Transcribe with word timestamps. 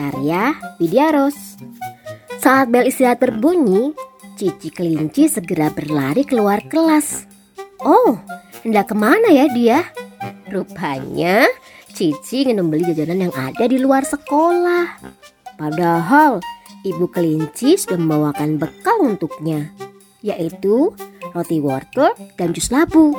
Karya 0.00 0.56
Widya 0.80 1.12
Ros. 1.12 1.60
Saat 2.40 2.72
bel 2.72 2.88
istirahat 2.88 3.20
berbunyi, 3.20 3.92
Cici 4.40 4.72
kelinci 4.72 5.28
segera 5.28 5.68
berlari 5.68 6.24
keluar 6.24 6.64
kelas. 6.64 7.28
Oh, 7.84 8.16
hendak 8.64 8.88
ke 8.88 8.96
mana 8.96 9.28
ya 9.28 9.52
dia? 9.52 9.84
Rupanya 10.48 11.44
Cici 11.92 12.48
ingin 12.48 12.64
membeli 12.64 12.88
jajanan 12.88 13.28
yang 13.28 13.34
ada 13.36 13.68
di 13.68 13.76
luar 13.76 14.08
sekolah. 14.08 15.04
Padahal 15.60 16.40
ibu 16.88 17.04
kelinci 17.12 17.76
sudah 17.76 18.00
membawakan 18.00 18.56
bekal 18.56 19.04
untuknya, 19.04 19.68
yaitu 20.24 20.96
roti 21.36 21.60
wortel 21.60 22.16
dan 22.40 22.56
jus 22.56 22.72
labu. 22.72 23.12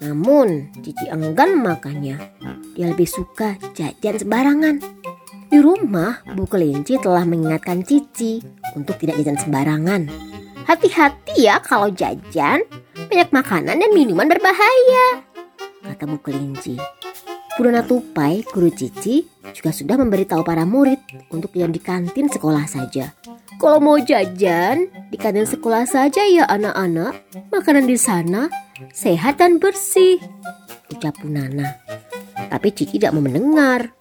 Namun 0.00 0.72
Cici 0.80 1.12
enggan 1.12 1.60
memakannya. 1.60 2.16
Dia 2.72 2.88
lebih 2.88 3.04
suka 3.04 3.60
jajan 3.76 4.16
sembarangan. 4.16 4.95
Di 5.46 5.58
rumah, 5.62 6.26
Bu 6.34 6.44
Kelinci 6.44 6.98
telah 6.98 7.22
mengingatkan 7.22 7.86
Cici 7.86 8.42
untuk 8.74 8.98
tidak 8.98 9.22
jajan 9.22 9.38
sembarangan. 9.38 10.02
Hati-hati 10.66 11.46
ya 11.46 11.62
kalau 11.62 11.88
jajan, 11.94 12.66
banyak 13.06 13.30
makanan 13.30 13.78
dan 13.78 13.90
minuman 13.94 14.26
berbahaya, 14.26 15.22
kata 15.86 16.04
Bu 16.04 16.18
Kelinci. 16.20 16.76
Bu 17.56 17.64
Dona 17.64 17.80
Tupai, 17.80 18.44
guru 18.52 18.68
Cici, 18.68 19.24
juga 19.56 19.72
sudah 19.72 19.96
memberitahu 19.96 20.44
para 20.44 20.68
murid 20.68 21.00
untuk 21.32 21.56
jajan 21.56 21.72
di 21.72 21.80
kantin 21.80 22.28
sekolah 22.28 22.68
saja. 22.68 23.16
Kalau 23.56 23.80
mau 23.80 23.96
jajan, 23.96 24.92
di 25.08 25.16
kantin 25.16 25.48
sekolah 25.48 25.88
saja 25.88 26.20
ya 26.28 26.44
anak-anak. 26.44 27.16
Makanan 27.48 27.88
di 27.88 27.96
sana 27.96 28.52
sehat 28.92 29.40
dan 29.40 29.56
bersih, 29.56 30.20
ucap 30.92 31.16
Bu 31.24 31.32
Nana. 31.32 31.80
Tapi 32.52 32.68
Cici 32.76 33.00
tidak 33.00 33.16
mau 33.16 33.24
mendengar. 33.24 33.95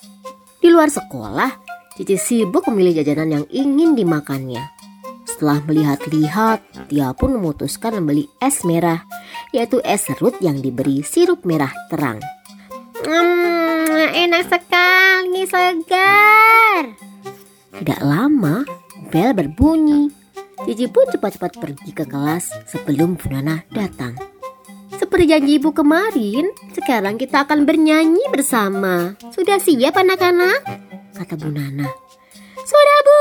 Di 0.66 0.74
luar 0.74 0.90
sekolah, 0.90 1.62
Cici 1.94 2.18
sibuk 2.18 2.66
memilih 2.74 2.98
jajanan 2.98 3.30
yang 3.38 3.46
ingin 3.54 3.94
dimakannya. 3.94 4.66
Setelah 5.30 5.62
melihat-lihat, 5.62 6.90
dia 6.90 7.14
pun 7.14 7.38
memutuskan 7.38 8.02
membeli 8.02 8.26
es 8.42 8.66
merah, 8.66 9.06
yaitu 9.54 9.78
es 9.86 10.10
serut 10.10 10.34
yang 10.42 10.66
diberi 10.66 11.06
sirup 11.06 11.46
merah 11.46 11.70
terang. 11.94 12.18
Hmm, 12.98 14.10
enak 14.10 14.50
sekali, 14.50 15.46
segar. 15.46 16.98
Tidak 17.70 18.02
lama, 18.02 18.66
bel 19.14 19.38
berbunyi. 19.38 20.10
Cici 20.66 20.90
pun 20.90 21.06
cepat-cepat 21.14 21.62
pergi 21.62 21.94
ke 21.94 22.10
kelas 22.10 22.66
sebelum 22.66 23.22
Bu 23.22 23.30
Nana 23.30 23.62
datang. 23.70 24.18
Seperti 25.16 25.32
janji 25.32 25.64
ibu 25.64 25.72
kemarin, 25.72 26.52
sekarang 26.76 27.16
kita 27.16 27.48
akan 27.48 27.64
bernyanyi 27.64 28.20
bersama. 28.36 29.16
Sudah 29.32 29.64
siap 29.64 29.96
anak-anak? 29.96 30.60
Kata 31.16 31.40
Bu 31.40 31.56
Nana. 31.56 31.88
Sudah 32.60 33.00
bu! 33.00 33.20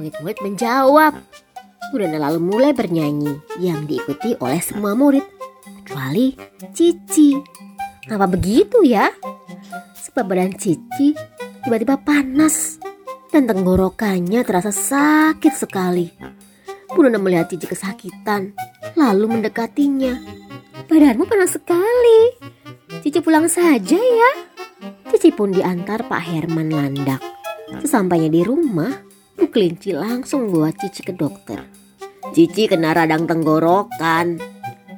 Murid-murid 0.00 0.40
menjawab. 0.40 1.20
Bu 1.92 2.00
Nana 2.00 2.24
lalu 2.24 2.40
mulai 2.40 2.72
bernyanyi 2.72 3.28
yang 3.60 3.84
diikuti 3.84 4.40
oleh 4.40 4.56
semua 4.64 4.96
murid. 4.96 5.20
Kecuali 5.84 6.32
Cici. 6.72 7.36
Kenapa 8.00 8.32
begitu 8.32 8.80
ya? 8.80 9.12
Sebab 10.00 10.32
badan 10.32 10.56
Cici 10.56 11.12
tiba-tiba 11.60 12.00
panas 12.00 12.80
dan 13.28 13.44
tenggorokannya 13.44 14.40
terasa 14.48 14.72
sakit 14.72 15.52
sekali. 15.52 16.08
Bu 16.88 17.04
Nana 17.04 17.20
melihat 17.20 17.52
Cici 17.52 17.68
kesakitan, 17.68 18.56
lalu 18.96 19.28
mendekatinya. 19.28 20.39
Badanmu 20.90 21.22
panas 21.22 21.54
sekali. 21.54 22.34
Cici 22.98 23.22
pulang 23.22 23.46
saja 23.46 23.94
ya. 23.94 24.30
Cici 25.06 25.30
pun 25.30 25.54
diantar 25.54 26.10
Pak 26.10 26.18
Herman 26.18 26.66
Landak. 26.66 27.22
Sesampainya 27.78 28.26
di 28.26 28.42
rumah, 28.42 28.90
Bu 29.38 29.46
Kelinci 29.54 29.94
langsung 29.94 30.50
bawa 30.50 30.74
Cici 30.74 31.06
ke 31.06 31.14
dokter. 31.14 31.62
Cici 32.34 32.66
kena 32.66 32.90
radang 32.90 33.30
tenggorokan. 33.30 34.42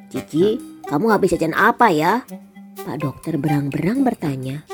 Cici, 0.09 0.57
kamu 0.89 1.13
habis 1.13 1.37
jajan 1.37 1.53
apa 1.53 1.93
ya? 1.93 2.25
Pak 2.81 2.97
dokter 2.97 3.37
berang-berang 3.37 4.01
bertanya. 4.01 4.65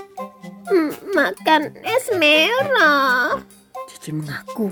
Hmm, 0.70 0.94
makan 1.18 1.82
es 1.82 2.14
merah. 2.14 3.42
Cici 3.90 4.14
mengaku. 4.14 4.70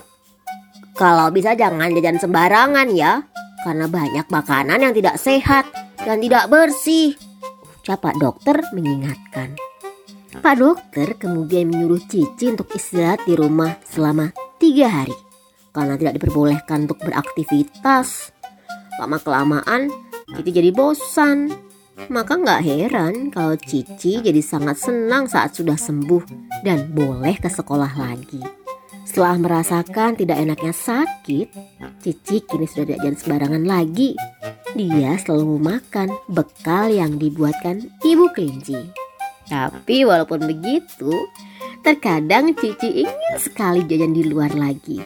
Kalau 0.95 1.27
bisa 1.34 1.59
jangan 1.59 1.91
jajan 1.91 2.23
sembarangan 2.23 2.87
ya, 2.95 3.27
karena 3.67 3.91
banyak 3.91 4.31
makanan 4.31 4.78
yang 4.78 4.95
tidak 4.95 5.19
sehat 5.19 5.85
dan 6.06 6.22
tidak 6.22 6.47
bersih. 6.47 7.19
Ucap 7.83 8.06
Pak 8.06 8.17
Dokter 8.22 8.62
mengingatkan. 8.71 9.59
Pak 10.39 10.55
Dokter 10.55 11.19
kemudian 11.19 11.67
menyuruh 11.67 11.99
Cici 12.06 12.55
untuk 12.55 12.71
istirahat 12.71 13.27
di 13.27 13.34
rumah 13.34 13.75
selama 13.83 14.31
tiga 14.62 14.87
hari 14.87 15.16
karena 15.75 15.99
tidak 15.99 16.22
diperbolehkan 16.22 16.87
untuk 16.87 17.03
beraktivitas. 17.03 18.31
Lama 19.03 19.19
kelamaan 19.19 19.91
Cici 20.39 20.50
jadi 20.55 20.71
bosan. 20.71 21.50
Maka 22.12 22.37
nggak 22.37 22.61
heran 22.62 23.15
kalau 23.33 23.56
Cici 23.59 24.21
jadi 24.22 24.39
sangat 24.45 24.78
senang 24.78 25.27
saat 25.27 25.56
sudah 25.56 25.81
sembuh 25.81 26.22
dan 26.62 26.93
boleh 26.93 27.34
ke 27.41 27.49
sekolah 27.49 27.97
lagi. 27.99 28.45
Setelah 29.09 29.41
merasakan 29.41 30.12
tidak 30.19 30.37
enaknya 30.37 30.77
sakit, 30.77 31.49
Cici 32.05 32.45
kini 32.45 32.69
sudah 32.69 32.84
tidak 32.93 33.00
jalan 33.00 33.16
sembarangan 33.16 33.65
lagi. 33.65 34.12
Dia 34.75 35.15
selalu 35.22 35.62
makan 35.62 36.10
bekal 36.27 36.91
yang 36.91 37.22
dibuatkan 37.22 37.87
ibu 38.03 38.27
kelinci. 38.34 38.91
Tapi 39.47 40.03
walaupun 40.03 40.43
begitu, 40.43 41.15
terkadang 41.87 42.50
Cici 42.59 43.06
ingin 43.06 43.34
sekali 43.38 43.87
jajan 43.87 44.10
di 44.10 44.27
luar 44.27 44.50
lagi. 44.59 44.99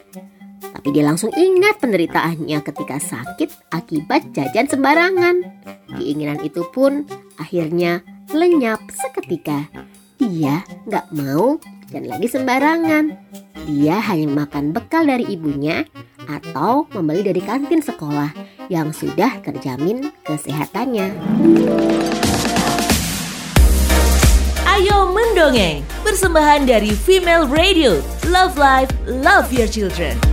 Tapi 0.64 0.96
dia 0.96 1.04
langsung 1.04 1.28
ingat 1.36 1.76
penderitaannya 1.76 2.56
ketika 2.64 2.96
sakit 2.96 3.68
akibat 3.68 4.32
jajan 4.32 4.64
sembarangan. 4.64 5.44
Keinginan 5.92 6.40
itu 6.40 6.64
pun 6.72 7.04
akhirnya 7.36 8.00
lenyap 8.32 8.80
seketika. 8.88 9.68
Dia 10.16 10.64
nggak 10.88 11.12
mau 11.20 11.60
dan 11.92 12.08
lagi 12.08 12.32
sembarangan. 12.32 13.12
Dia 13.68 14.00
hanya 14.08 14.46
makan 14.46 14.72
bekal 14.72 15.04
dari 15.04 15.28
ibunya 15.28 15.84
atau 16.24 16.88
membeli 16.96 17.28
dari 17.28 17.42
kantin 17.44 17.84
sekolah 17.84 18.32
yang 18.70 18.94
sudah 18.94 19.42
terjamin 19.42 20.14
kesehatannya. 20.22 21.10
Ayo 24.62 25.10
mendongeng, 25.10 25.82
persembahan 26.06 26.70
dari 26.70 26.94
Female 26.94 27.50
Radio. 27.50 27.98
Love 28.30 28.54
Life, 28.54 28.94
Love 29.10 29.50
Your 29.50 29.66
Children. 29.66 30.29